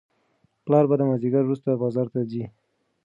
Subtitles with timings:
[0.65, 2.43] پلار به د مازیګر وروسته بازار ته ځي.